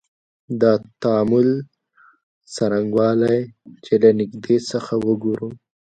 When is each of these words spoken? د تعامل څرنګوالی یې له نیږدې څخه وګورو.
د 0.61 0.63
تعامل 1.01 1.49
څرنګوالی 2.53 3.37
یې 3.85 3.95
له 4.01 4.09
نیږدې 4.19 4.57
څخه 4.71 4.93
وګورو. 5.07 5.49